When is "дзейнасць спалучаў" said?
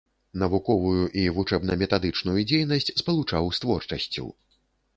2.51-3.43